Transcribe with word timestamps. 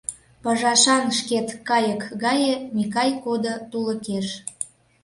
Пыжашан 0.43 1.03
шкет 1.17 1.47
кайык 1.69 2.01
гае 2.23 2.53
Микай 2.75 3.11
кодо 3.23 3.53
тулыкеш. 3.69 4.27